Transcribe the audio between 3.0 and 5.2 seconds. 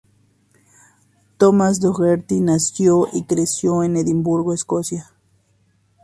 y creció en Edimburgo, Escocia.